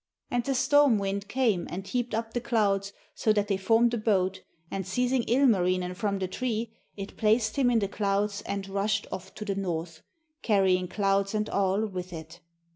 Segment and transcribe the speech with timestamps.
[0.31, 3.99] And the storm wind came and heaped up the clouds so that they formed a
[3.99, 9.05] boat, and seizing Ilmarinen from the tree it placed him in the clouds and rushed
[9.11, 10.01] off to the north,
[10.41, 12.39] carrying clouds and all with it.